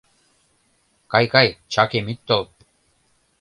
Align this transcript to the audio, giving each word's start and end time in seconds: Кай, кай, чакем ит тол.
Кай, 1.11 1.25
кай, 1.33 1.47
чакем 1.73 2.05
ит 2.13 2.19
тол. 2.27 2.43